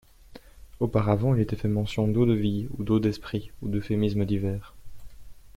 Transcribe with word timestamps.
Auparavant, 0.79 1.35
il 1.35 1.41
était 1.41 1.55
fait 1.55 1.67
mention 1.67 2.07
d'eau-de-vie, 2.07 2.67
ou 2.75 2.83
d'eau 2.83 2.97
d'esprit, 2.99 3.51
ou 3.61 3.67
d'euphémismes 3.69 4.25
divers. 4.25 4.73